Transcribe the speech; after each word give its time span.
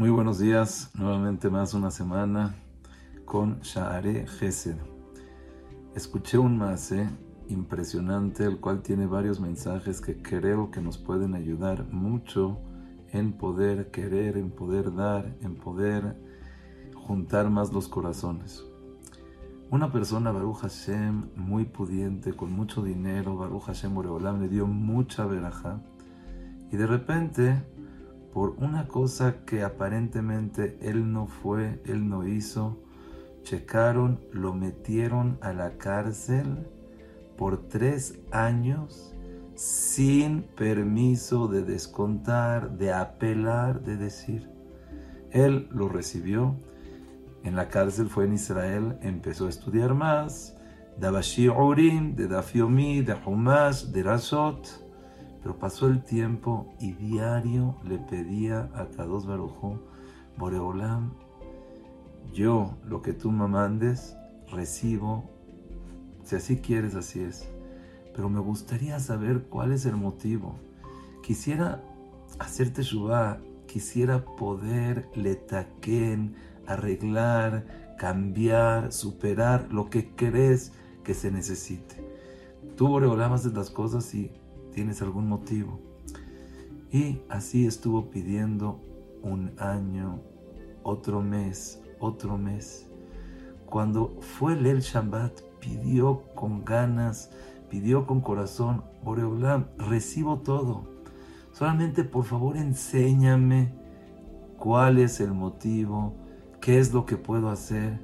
Muy 0.00 0.08
buenos 0.08 0.38
días, 0.38 0.90
nuevamente 0.94 1.50
más 1.50 1.74
una 1.74 1.90
semana 1.90 2.54
con 3.26 3.60
Sha'are 3.60 4.26
Gesed. 4.26 4.76
Escuché 5.94 6.38
un 6.38 6.56
mase 6.56 7.06
impresionante, 7.48 8.44
el 8.46 8.60
cual 8.60 8.80
tiene 8.80 9.04
varios 9.04 9.40
mensajes 9.40 10.00
que 10.00 10.22
creo 10.22 10.70
que 10.70 10.80
nos 10.80 10.96
pueden 10.96 11.34
ayudar 11.34 11.84
mucho 11.92 12.58
en 13.12 13.34
poder 13.34 13.90
querer, 13.90 14.38
en 14.38 14.50
poder 14.50 14.94
dar, 14.94 15.36
en 15.42 15.56
poder 15.56 16.16
juntar 16.94 17.50
más 17.50 17.70
los 17.70 17.86
corazones. 17.86 18.64
Una 19.70 19.92
persona, 19.92 20.32
Baruch 20.32 20.60
Hashem, 20.62 21.28
muy 21.36 21.66
pudiente, 21.66 22.32
con 22.32 22.52
mucho 22.52 22.82
dinero, 22.82 23.36
Baruch 23.36 23.64
Hashem 23.64 23.94
Oreolam, 23.98 24.40
le 24.40 24.48
dio 24.48 24.66
mucha 24.66 25.26
veraja 25.26 25.82
y 26.72 26.78
de 26.78 26.86
repente 26.86 27.62
por 28.32 28.50
una 28.58 28.86
cosa 28.86 29.44
que 29.44 29.62
aparentemente 29.62 30.78
él 30.80 31.12
no 31.12 31.26
fue, 31.26 31.80
él 31.84 32.08
no 32.08 32.26
hizo, 32.26 32.78
checaron, 33.42 34.20
lo 34.32 34.54
metieron 34.54 35.38
a 35.40 35.52
la 35.52 35.78
cárcel 35.78 36.66
por 37.36 37.68
tres 37.68 38.20
años 38.30 39.14
sin 39.54 40.42
permiso 40.42 41.48
de 41.48 41.62
descontar, 41.62 42.78
de 42.78 42.92
apelar, 42.92 43.82
de 43.82 43.96
decir. 43.96 44.48
Él 45.32 45.68
lo 45.70 45.88
recibió, 45.88 46.56
en 47.42 47.56
la 47.56 47.68
cárcel 47.68 48.08
fue 48.08 48.24
en 48.24 48.34
Israel, 48.34 48.98
empezó 49.02 49.46
a 49.46 49.50
estudiar 49.50 49.94
más, 49.94 50.56
daba 50.98 51.20
shi'urim, 51.20 52.14
de 52.14 52.28
dafiomi, 52.28 53.00
de 53.02 53.14
humash, 53.24 53.84
de 53.86 54.02
rasot, 54.02 54.66
pero 55.42 55.58
pasó 55.58 55.86
el 55.86 56.02
tiempo 56.02 56.74
y 56.80 56.92
diario 56.92 57.76
le 57.84 57.98
pedía 57.98 58.70
a 58.74 58.86
Kados 58.86 59.26
Barujú, 59.26 59.78
Boreolam, 60.36 61.12
yo 62.32 62.76
lo 62.84 63.02
que 63.02 63.12
tú 63.12 63.30
me 63.30 63.48
mandes, 63.48 64.16
recibo. 64.50 65.30
Si 66.22 66.36
así 66.36 66.58
quieres, 66.58 66.94
así 66.94 67.20
es. 67.20 67.48
Pero 68.14 68.28
me 68.28 68.40
gustaría 68.40 69.00
saber 69.00 69.44
cuál 69.44 69.72
es 69.72 69.86
el 69.86 69.96
motivo. 69.96 70.54
Quisiera 71.22 71.82
hacerte 72.38 72.82
Shubá, 72.82 73.38
quisiera 73.66 74.24
poder 74.24 75.08
letaquen, 75.14 76.34
arreglar, 76.66 77.94
cambiar, 77.98 78.92
superar 78.92 79.68
lo 79.72 79.90
que 79.90 80.14
crees 80.14 80.72
que 81.02 81.14
se 81.14 81.30
necesite. 81.30 81.96
Tú, 82.76 82.88
Boreolam, 82.88 83.32
haces 83.32 83.54
las 83.54 83.70
cosas 83.70 84.14
y 84.14 84.30
tienes 84.72 85.02
algún 85.02 85.28
motivo. 85.28 85.80
Y 86.92 87.20
así 87.28 87.66
estuvo 87.66 88.10
pidiendo 88.10 88.80
un 89.22 89.52
año, 89.58 90.20
otro 90.82 91.20
mes, 91.22 91.80
otro 91.98 92.36
mes. 92.36 92.88
Cuando 93.66 94.16
fue 94.20 94.54
el 94.54 94.80
Shabbat, 94.80 95.40
pidió 95.60 96.22
con 96.34 96.64
ganas, 96.64 97.30
pidió 97.68 98.06
con 98.06 98.20
corazón, 98.20 98.82
Boreolam, 99.04 99.66
recibo 99.78 100.38
todo. 100.40 100.82
Solamente 101.52 102.04
por 102.04 102.24
favor 102.24 102.56
enséñame 102.56 103.72
cuál 104.58 104.98
es 104.98 105.20
el 105.20 105.32
motivo, 105.32 106.14
qué 106.60 106.78
es 106.78 106.92
lo 106.92 107.06
que 107.06 107.16
puedo 107.16 107.50
hacer. 107.50 108.00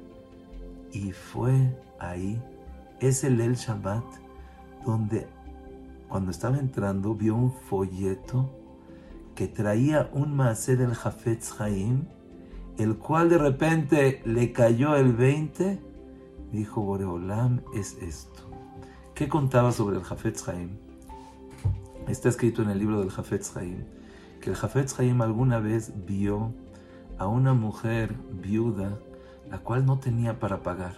Y 0.91 1.11
fue 1.11 1.77
ahí, 1.99 2.41
es 3.01 3.23
el 3.23 3.41
El 3.41 3.55
Shabbat, 3.55 4.05
donde 4.85 5.27
cuando 6.07 6.31
estaba 6.31 6.57
entrando, 6.57 7.15
vio 7.15 7.35
un 7.35 7.51
folleto 7.51 8.49
que 9.35 9.47
traía 9.47 10.09
un 10.13 10.35
macé 10.35 10.75
del 10.75 10.95
Jafetz 10.95 11.59
Haim, 11.61 12.05
el 12.77 12.97
cual 12.97 13.29
de 13.29 13.37
repente 13.37 14.21
le 14.25 14.51
cayó 14.51 14.95
el 14.95 15.13
20. 15.13 15.79
Dijo 16.51 16.81
Boreolam, 16.81 17.61
es 17.75 17.97
esto. 18.01 18.49
¿Qué 19.13 19.27
contaba 19.27 19.71
sobre 19.71 19.97
el 19.97 20.03
Jafetz 20.03 20.47
Haim? 20.47 20.77
Está 22.07 22.29
escrito 22.29 22.61
en 22.61 22.69
el 22.69 22.79
libro 22.79 22.99
del 22.99 23.11
Jafetz 23.11 23.55
Haim 23.57 23.97
que 24.39 24.51
el 24.51 24.55
Jafetz 24.55 24.99
Haim 24.99 25.21
alguna 25.21 25.59
vez 25.59 25.91
vio 26.05 26.53
a 27.17 27.27
una 27.27 27.53
mujer 27.53 28.15
viuda, 28.31 28.99
la 29.49 29.59
cual 29.59 29.85
no 29.85 29.99
tenía 29.99 30.39
para 30.39 30.63
pagar. 30.63 30.93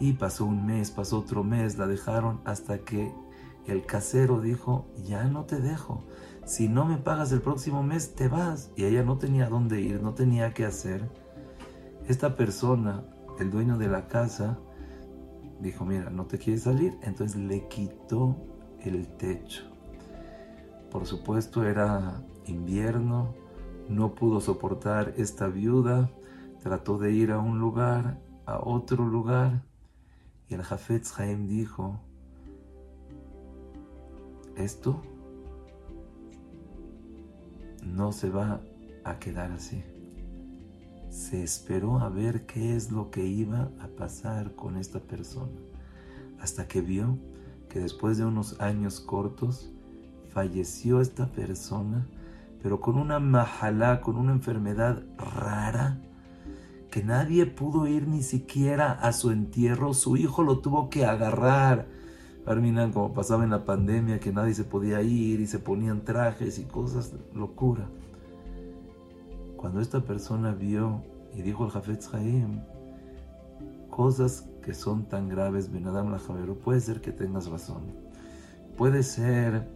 Y 0.00 0.14
pasó 0.14 0.44
un 0.46 0.66
mes, 0.66 0.90
pasó 0.90 1.18
otro 1.20 1.44
mes, 1.44 1.78
la 1.78 1.86
dejaron 1.86 2.40
hasta 2.44 2.78
que 2.78 3.12
el 3.66 3.84
casero 3.84 4.40
dijo, 4.40 4.86
ya 5.04 5.24
no 5.24 5.44
te 5.44 5.60
dejo. 5.60 6.04
Si 6.44 6.68
no 6.68 6.84
me 6.84 6.96
pagas 6.96 7.32
el 7.32 7.40
próximo 7.40 7.82
mes, 7.82 8.14
te 8.14 8.28
vas. 8.28 8.70
Y 8.76 8.84
ella 8.84 9.02
no 9.02 9.18
tenía 9.18 9.48
dónde 9.48 9.80
ir, 9.80 10.02
no 10.02 10.14
tenía 10.14 10.54
qué 10.54 10.64
hacer. 10.64 11.08
Esta 12.06 12.36
persona, 12.36 13.04
el 13.38 13.50
dueño 13.50 13.78
de 13.78 13.88
la 13.88 14.06
casa, 14.06 14.58
dijo, 15.60 15.84
mira, 15.84 16.10
no 16.10 16.26
te 16.26 16.38
quieres 16.38 16.62
salir. 16.62 16.96
Entonces 17.02 17.36
le 17.36 17.66
quitó 17.68 18.36
el 18.80 19.08
techo. 19.16 19.64
Por 20.90 21.06
supuesto 21.06 21.64
era 21.64 22.22
invierno, 22.46 23.34
no 23.88 24.14
pudo 24.14 24.40
soportar 24.40 25.14
esta 25.16 25.48
viuda, 25.48 26.10
trató 26.62 26.98
de 26.98 27.12
ir 27.12 27.32
a 27.32 27.38
un 27.38 27.58
lugar, 27.58 28.20
a 28.46 28.58
otro 28.58 29.04
lugar, 29.04 29.62
y 30.48 30.54
el 30.54 30.62
Jafetz 30.62 31.18
Haim 31.18 31.46
dijo, 31.46 32.00
esto 34.56 35.02
no 37.82 38.12
se 38.12 38.30
va 38.30 38.60
a 39.04 39.18
quedar 39.18 39.52
así. 39.52 39.82
Se 41.10 41.42
esperó 41.42 41.98
a 41.98 42.08
ver 42.08 42.46
qué 42.46 42.76
es 42.76 42.90
lo 42.90 43.10
que 43.10 43.24
iba 43.24 43.70
a 43.80 43.88
pasar 43.96 44.54
con 44.54 44.76
esta 44.76 45.00
persona, 45.00 45.58
hasta 46.40 46.66
que 46.66 46.80
vio 46.80 47.18
que 47.68 47.80
después 47.80 48.18
de 48.18 48.24
unos 48.24 48.60
años 48.60 49.00
cortos 49.00 49.70
falleció 50.30 51.00
esta 51.00 51.26
persona, 51.26 52.06
pero 52.62 52.80
con 52.80 52.96
una 52.96 53.20
majalá, 53.20 54.00
con 54.00 54.16
una 54.16 54.32
enfermedad 54.32 55.02
rara, 55.16 56.00
que 56.90 57.02
nadie 57.02 57.46
pudo 57.46 57.86
ir 57.86 58.08
ni 58.08 58.22
siquiera 58.22 58.92
a 58.92 59.12
su 59.12 59.30
entierro, 59.30 59.94
su 59.94 60.16
hijo 60.16 60.42
lo 60.42 60.60
tuvo 60.60 60.90
que 60.90 61.04
agarrar 61.04 61.86
Arminan, 62.46 62.92
como 62.92 63.12
pasaba 63.12 63.42
en 63.42 63.50
la 63.50 63.64
pandemia, 63.64 64.20
que 64.20 64.32
nadie 64.32 64.54
se 64.54 64.62
podía 64.62 65.02
ir 65.02 65.40
y 65.40 65.46
se 65.48 65.58
ponían 65.58 66.04
trajes 66.04 66.60
y 66.60 66.64
cosas, 66.64 67.12
locura. 67.34 67.88
Cuando 69.56 69.80
esta 69.80 70.00
persona 70.00 70.52
vio 70.52 71.02
y 71.34 71.42
dijo 71.42 71.64
al 71.64 71.70
Jafetz 71.70 72.14
Haim, 72.14 72.60
cosas 73.90 74.48
que 74.62 74.74
son 74.74 75.06
tan 75.06 75.28
graves, 75.28 75.72
Benadam 75.72 76.12
la 76.12 76.20
Javero, 76.20 76.54
puede 76.54 76.80
ser 76.80 77.00
que 77.00 77.10
tengas 77.10 77.48
razón. 77.48 77.82
Puede 78.76 79.02
ser 79.02 79.68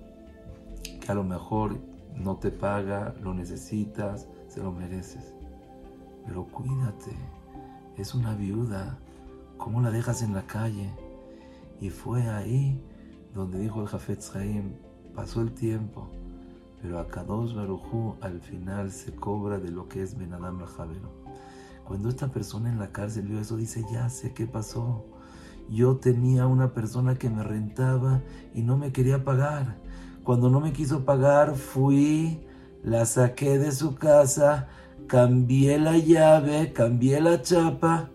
que 1.00 1.10
a 1.10 1.14
lo 1.14 1.24
mejor 1.24 1.78
no 2.14 2.36
te 2.36 2.50
paga, 2.50 3.14
lo 3.20 3.34
necesitas, 3.34 4.28
se 4.48 4.62
lo 4.62 4.70
mereces. 4.70 5.34
Pero 6.24 6.44
cuídate, 6.44 7.12
es 7.96 8.14
una 8.14 8.34
viuda, 8.34 8.98
¿cómo 9.56 9.80
la 9.80 9.90
dejas 9.90 10.22
en 10.22 10.34
la 10.34 10.42
calle? 10.46 10.92
Y 11.80 11.90
fue 11.90 12.28
ahí 12.28 12.80
donde 13.34 13.58
dijo 13.58 13.80
el 13.80 13.88
Jafetz 13.88 14.34
Haim, 14.36 14.74
pasó 15.14 15.40
el 15.40 15.52
tiempo, 15.52 16.08
pero 16.82 16.98
a 16.98 17.08
Kadosh 17.08 17.54
Barujú 17.54 18.16
al 18.20 18.40
final 18.40 18.90
se 18.90 19.14
cobra 19.14 19.58
de 19.58 19.70
lo 19.70 19.88
que 19.88 20.02
es 20.02 20.16
Benadam 20.18 20.64
Javero. 20.66 21.10
Cuando 21.84 22.08
esta 22.08 22.28
persona 22.28 22.70
en 22.70 22.78
la 22.78 22.92
cárcel 22.92 23.26
vio 23.26 23.40
eso, 23.40 23.56
dice, 23.56 23.84
ya 23.92 24.08
sé 24.10 24.32
qué 24.32 24.46
pasó. 24.46 25.04
Yo 25.68 25.96
tenía 25.96 26.46
una 26.46 26.72
persona 26.74 27.16
que 27.16 27.30
me 27.30 27.42
rentaba 27.42 28.20
y 28.54 28.62
no 28.62 28.76
me 28.76 28.92
quería 28.92 29.24
pagar. 29.24 29.76
Cuando 30.22 30.50
no 30.50 30.60
me 30.60 30.72
quiso 30.72 31.04
pagar, 31.04 31.56
fui, 31.56 32.46
la 32.84 33.06
saqué 33.06 33.58
de 33.58 33.72
su 33.72 33.94
casa, 33.94 34.68
cambié 35.06 35.78
la 35.78 35.96
llave, 35.96 36.72
cambié 36.72 37.20
la 37.20 37.42
chapa. 37.42 38.10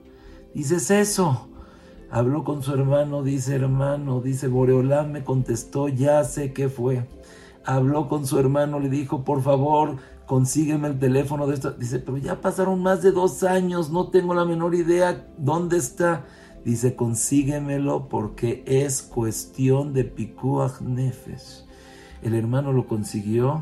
Dices 0.53 0.91
eso. 0.91 1.49
Habló 2.15 2.45
con 2.45 2.63
su 2.63 2.73
hermano, 2.73 3.23
dice 3.23 3.55
hermano, 3.55 4.21
dice 4.21 4.47
Boreolán 4.47 5.11
me 5.11 5.25
contestó, 5.25 5.89
ya 5.89 6.23
sé 6.23 6.53
qué 6.53 6.69
fue. 6.69 7.05
Habló 7.65 8.07
con 8.07 8.25
su 8.25 8.39
hermano, 8.39 8.79
le 8.79 8.87
dijo, 8.87 9.25
por 9.25 9.41
favor, 9.41 9.97
consígueme 10.25 10.87
el 10.87 10.97
teléfono 10.97 11.45
de 11.45 11.55
esto. 11.55 11.71
Dice, 11.71 11.99
pero 11.99 12.15
ya 12.15 12.39
pasaron 12.39 12.81
más 12.81 13.01
de 13.01 13.11
dos 13.11 13.43
años, 13.43 13.89
no 13.89 14.11
tengo 14.11 14.33
la 14.33 14.45
menor 14.45 14.75
idea 14.75 15.27
dónde 15.37 15.75
está. 15.75 16.23
Dice, 16.63 16.95
consíguemelo 16.95 18.07
porque 18.07 18.63
es 18.65 19.01
cuestión 19.01 19.91
de 19.91 20.05
pikuach 20.05 20.79
nefesh. 20.79 21.65
El 22.21 22.33
hermano 22.33 22.71
lo 22.71 22.87
consiguió, 22.87 23.61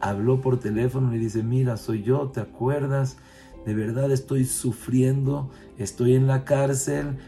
habló 0.00 0.40
por 0.40 0.58
teléfono 0.58 1.14
y 1.14 1.18
dice, 1.18 1.42
mira, 1.42 1.76
soy 1.76 2.02
yo, 2.02 2.30
¿te 2.30 2.40
acuerdas? 2.40 3.18
De 3.64 3.74
verdad 3.74 4.10
estoy 4.10 4.44
sufriendo, 4.44 5.50
estoy 5.78 6.14
en 6.14 6.26
la 6.26 6.44
cárcel 6.44 7.18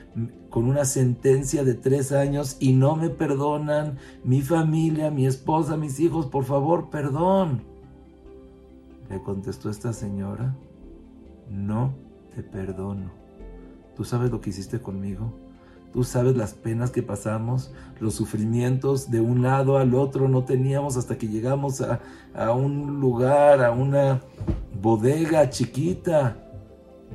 con 0.51 0.65
una 0.65 0.85
sentencia 0.85 1.65
de 1.65 1.75
tres 1.75 2.13
años 2.13 2.57
y 2.61 2.73
no 2.73 2.97
me 2.97 3.11
perdonan, 3.11 3.99
mi 4.25 4.41
familia, 4.41 5.11
mi 5.11 5.27
esposa, 5.27 5.77
mis 5.77 6.01
hijos, 6.01 6.27
por 6.27 6.45
favor, 6.45 6.91
perdón. 6.91 7.63
Le 9.11 9.21
contestó 9.23 9.71
esta 9.71 9.93
señora, 9.93 10.55
no 11.51 11.95
te 12.35 12.43
perdono. 12.43 13.11
¿Tú 13.97 14.05
sabes 14.05 14.31
lo 14.31 14.41
que 14.41 14.51
hiciste 14.51 14.81
conmigo? 14.81 15.33
Tú 15.93 16.05
sabes 16.05 16.37
las 16.37 16.55
penas 16.55 16.91
que 16.91 17.03
pasamos, 17.03 17.73
los 18.01 18.15
sufrimientos 18.15 19.11
de 19.11 19.21
un 19.21 19.43
lado 19.43 19.77
al 19.77 19.95
otro 19.95 20.27
no 20.27 20.45
teníamos 20.45 20.97
hasta 20.97 21.19
que 21.19 21.29
llegamos 21.29 21.83
a, 21.83 22.01
un 22.53 22.99
lugar, 22.99 23.63
a 23.63 23.73
una 23.73 24.23
bodega 24.83 25.49
chiquita. 25.49 26.37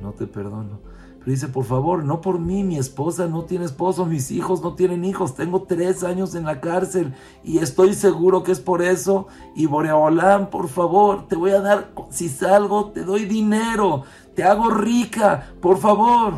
No 0.02 0.12
te 0.12 0.26
perdono. 0.26 0.80
Pero 1.18 1.30
dice, 1.32 1.48
por 1.48 1.64
favor, 1.64 2.04
no 2.04 2.20
por 2.20 2.38
mí, 2.38 2.64
mi 2.64 2.78
esposa 2.78 3.26
no 3.26 3.44
tiene 3.44 3.66
esposo, 3.66 4.06
mis 4.06 4.30
hijos 4.30 4.62
no 4.62 4.74
tienen 4.74 5.04
hijos, 5.04 5.34
tengo 5.34 5.64
tres 5.64 6.02
años 6.04 6.34
en 6.34 6.44
la 6.44 6.60
cárcel 6.60 7.12
y 7.44 7.58
estoy 7.58 7.92
seguro 7.94 8.42
que 8.42 8.52
es 8.52 8.60
por 8.60 8.80
eso. 8.80 9.26
Y 9.54 9.66
Boreolán, 9.66 10.48
por 10.48 10.68
favor, 10.68 11.28
te 11.28 11.36
voy 11.36 11.50
a 11.50 11.60
dar, 11.60 11.92
si 12.10 12.28
salgo, 12.28 12.92
te 12.92 13.04
doy 13.04 13.26
dinero, 13.26 14.04
te 14.34 14.44
hago 14.44 14.70
rica, 14.70 15.52
por 15.60 15.78
favor. 15.78 16.34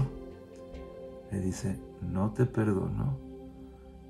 Le 1.30 1.40
dice, 1.40 1.78
no 2.00 2.32
te 2.32 2.46
perdono. 2.46 3.16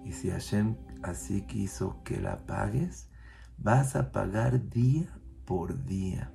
Y 0.04 0.12
si 0.12 0.30
Hashem 0.30 0.76
así 1.02 1.42
quiso 1.42 1.96
que 2.04 2.20
la 2.20 2.38
pagues, 2.46 3.08
vas 3.58 3.96
a 3.96 4.12
pagar 4.12 4.70
día 4.70 5.08
por 5.44 5.84
día, 5.84 6.30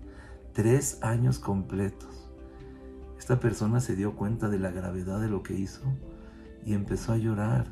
tres 0.56 1.00
años 1.04 1.38
completos. 1.38 2.30
Esta 3.19 3.40
persona 3.42 3.81
se 3.81 3.96
dio 3.96 4.16
cuenta 4.16 4.48
de 4.50 4.57
la 4.57 4.72
gravedad 4.72 5.19
de 5.19 5.28
lo 5.28 5.44
que 5.44 5.54
hizo 5.54 5.84
y 6.66 6.74
empezó 6.74 7.12
a 7.12 7.18
llorar. 7.18 7.68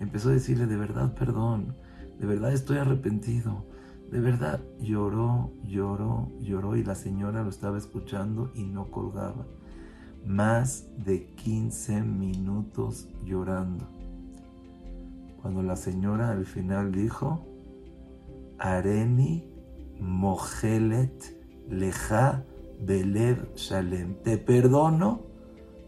Empezó 0.00 0.30
a 0.30 0.32
decirle, 0.32 0.66
de 0.66 0.76
verdad, 0.76 1.14
perdón, 1.14 1.76
de 2.18 2.26
verdad 2.26 2.52
estoy 2.52 2.78
arrepentido. 2.78 3.66
De 4.10 4.20
verdad, 4.20 4.60
lloró, 4.80 5.52
lloró, 5.64 6.32
lloró 6.40 6.76
y 6.76 6.82
la 6.82 6.94
señora 6.94 7.42
lo 7.42 7.50
estaba 7.50 7.76
escuchando 7.76 8.50
y 8.54 8.64
no 8.64 8.90
colgaba 8.90 9.46
más 10.24 10.86
de 10.96 11.26
15 11.34 12.02
minutos 12.04 13.08
llorando. 13.22 13.86
Cuando 15.42 15.62
la 15.62 15.76
señora 15.76 16.30
al 16.30 16.46
final 16.46 16.90
dijo, 16.90 17.46
Areni 18.58 19.46
Mojelet 20.00 21.43
Leja 21.68 22.44
Belev 22.80 23.54
Shalem, 23.56 24.14
te 24.22 24.36
perdono 24.36 25.20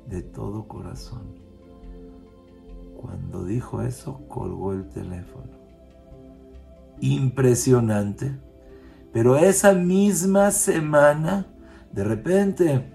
de 0.08 0.22
todo 0.22 0.66
corazón. 0.66 1.22
Cuando 3.00 3.44
dijo 3.44 3.82
eso, 3.82 4.20
colgó 4.28 4.72
el 4.72 4.88
teléfono. 4.88 5.50
Impresionante. 7.00 8.38
Pero 9.12 9.36
esa 9.36 9.72
misma 9.72 10.50
semana, 10.50 11.46
de 11.92 12.04
repente, 12.04 12.92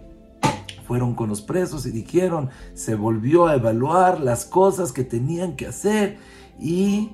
fueron 0.88 1.16
con 1.16 1.30
los 1.30 1.42
presos 1.42 1.86
y 1.86 1.92
dijeron, 1.92 2.50
se 2.74 2.96
volvió 2.96 3.48
a 3.48 3.56
evaluar 3.56 4.20
las 4.20 4.46
cosas 4.46 4.92
que 4.92 5.04
tenían 5.04 5.56
que 5.56 5.68
hacer 5.68 6.18
y 6.60 7.12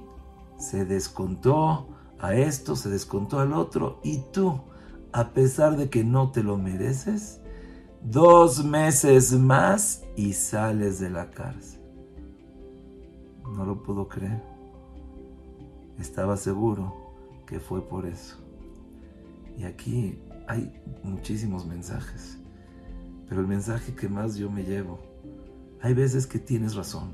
se 0.58 0.86
descontó 0.86 1.88
a 2.20 2.34
esto, 2.34 2.76
se 2.76 2.90
descontó 2.90 3.40
al 3.40 3.54
otro 3.54 4.00
y 4.04 4.24
tú, 4.34 4.62
a 5.12 5.34
pesar 5.34 5.78
de 5.78 5.90
que 5.90 6.04
no 6.04 6.32
te 6.32 6.44
lo 6.44 6.58
mereces, 6.58 7.40
dos 8.04 8.64
meses 8.64 9.34
más 9.34 10.04
y 10.16 10.34
sales 10.34 11.00
de 11.00 11.10
la 11.10 11.32
cárcel. 11.32 11.82
No 13.44 13.66
lo 13.66 13.82
puedo 13.84 14.08
creer. 14.08 14.42
Estaba 16.00 16.38
seguro 16.38 16.94
que 17.46 17.60
fue 17.60 17.88
por 17.88 18.06
eso. 18.06 18.38
Y 19.58 19.64
aquí 19.64 20.20
hay 20.48 20.72
muchísimos 21.04 21.66
mensajes. 21.66 22.38
Pero 23.28 23.42
el 23.42 23.48
mensaje 23.48 23.94
que 23.94 24.08
más 24.08 24.36
yo 24.36 24.50
me 24.50 24.64
llevo, 24.64 25.00
hay 25.82 25.94
veces 25.94 26.28
que 26.28 26.40
tienes 26.40 26.76
razón, 26.76 27.14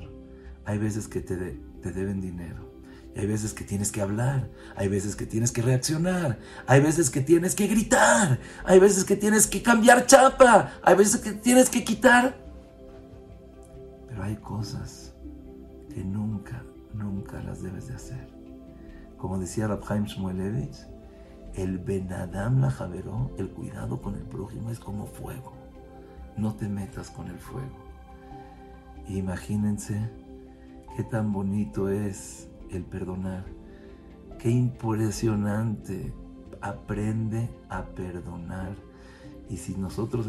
hay 0.66 0.78
veces 0.78 1.08
que 1.08 1.22
te, 1.22 1.36
te 1.82 1.92
deben 1.92 2.22
dinero, 2.22 2.70
hay 3.16 3.28
veces 3.28 3.54
que 3.54 3.64
tienes 3.64 3.92
que 3.92 4.02
hablar, 4.02 4.50
hay 4.76 4.88
veces 4.88 5.16
que 5.16 5.26
tienes 5.26 5.52
que 5.52 5.62
reaccionar, 5.62 6.40
hay 6.66 6.82
veces 6.82 7.10
que 7.10 7.22
tienes 7.22 7.56
que 7.56 7.68
gritar, 7.68 8.40
hay 8.66 8.80
veces 8.80 9.04
que 9.04 9.16
tienes 9.16 9.48
que 9.48 9.62
cambiar 9.62 10.06
chapa, 10.06 10.74
hay 10.82 10.96
veces 10.96 11.22
que 11.22 11.34
tienes 11.34 11.70
que 11.70 11.84
quitar. 11.84 12.36
Pero 14.08 14.24
hay 14.24 14.36
cosas 14.38 15.14
que 15.94 16.04
nunca, 16.04 16.64
nunca 16.94 17.42
las 17.44 17.62
debes 17.62 17.88
de 17.88 17.96
hacer. 17.96 18.28
Como 19.18 19.40
decía 19.40 19.68
Rabhaim 19.68 20.06
Shmuelevich, 20.06 20.88
el 21.54 21.78
Benadam 21.78 22.62
la 22.62 22.72
Javeró, 22.72 23.32
el 23.38 23.50
cuidado 23.50 24.02
con 24.02 24.16
el 24.16 24.24
prójimo 24.24 24.72
es 24.72 24.80
como 24.80 25.06
fuego 25.06 25.64
no 26.38 26.54
te 26.54 26.68
metas 26.68 27.10
con 27.10 27.28
el 27.28 27.38
fuego. 27.38 27.78
Imagínense 29.08 30.10
qué 30.96 31.04
tan 31.04 31.32
bonito 31.32 31.90
es 31.90 32.48
el 32.78 32.84
perdonar, 32.84 33.46
qué 34.40 34.50
impresionante 34.50 36.14
aprende 36.62 37.50
a 37.70 37.84
perdonar. 37.84 38.76
Y 39.50 39.58
si 39.58 39.76
nosotros 39.76 40.28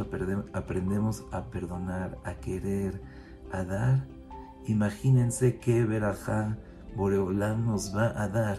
aprendemos 0.52 1.24
a 1.32 1.44
perdonar, 1.44 2.18
a 2.24 2.34
querer, 2.34 3.00
a 3.52 3.64
dar, 3.64 4.06
imagínense 4.66 5.58
qué 5.58 5.84
verajá 5.84 6.58
Boreolán 6.96 7.66
nos 7.66 7.96
va 7.96 8.12
a 8.20 8.28
dar. 8.28 8.58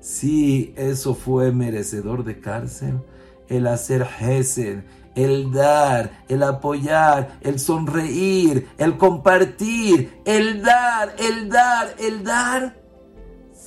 Si 0.00 0.72
eso 0.76 1.14
fue 1.14 1.52
merecedor 1.52 2.24
de 2.24 2.40
cárcel, 2.40 3.00
el 3.48 3.66
hacer 3.66 4.06
Gesed, 4.06 4.84
el 5.14 5.52
dar, 5.52 6.24
el 6.28 6.42
apoyar, 6.42 7.38
el 7.42 7.58
sonreír, 7.58 8.68
el 8.78 8.96
compartir, 8.96 10.20
el 10.24 10.62
dar, 10.62 11.14
el 11.18 11.48
dar, 11.48 11.94
el 11.98 12.24
dar, 12.24 12.79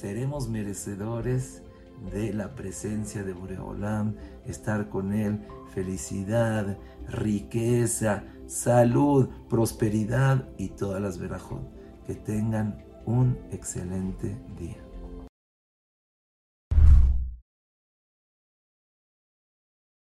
seremos 0.04 0.50
merecedores 0.50 1.64
de 2.12 2.34
la 2.34 2.56
presencia 2.56 3.24
de 3.24 3.32
Boreolam, 3.32 4.18
estar 4.46 4.90
con 4.90 5.14
Él, 5.14 5.40
felicidad, 5.74 6.78
riqueza, 7.08 8.26
salud, 8.46 9.30
prosperidad 9.50 10.50
y 10.58 10.72
todas 10.72 11.02
las 11.02 11.20
verajot. 11.20 11.64
Que 12.06 12.16
tengan 12.16 12.84
un 13.06 13.38
excelente 13.50 14.38
día. 14.60 14.83